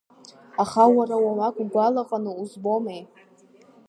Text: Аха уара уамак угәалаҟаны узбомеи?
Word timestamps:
Аха 0.63 0.83
уара 0.95 1.15
уамак 1.23 1.55
угәалаҟаны 1.63 2.31
узбомеи? 2.41 3.01